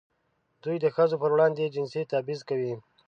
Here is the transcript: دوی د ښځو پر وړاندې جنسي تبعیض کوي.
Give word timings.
دوی 0.63 0.77
د 0.81 0.85
ښځو 0.95 1.15
پر 1.21 1.29
وړاندې 1.33 1.73
جنسي 1.75 2.01
تبعیض 2.13 2.41
کوي. 2.49 2.73